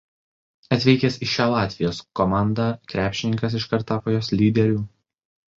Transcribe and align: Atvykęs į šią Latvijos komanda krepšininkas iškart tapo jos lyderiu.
Atvykęs 0.77 1.17
į 1.25 1.27
šią 1.33 1.47
Latvijos 1.51 2.01
komanda 2.21 2.67
krepšininkas 2.95 3.59
iškart 3.63 3.89
tapo 3.93 4.19
jos 4.19 4.35
lyderiu. 4.41 4.85